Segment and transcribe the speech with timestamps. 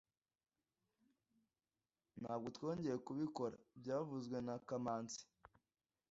[2.21, 5.21] Ntabwo twongeye kubikora byavuzwe na kamanzi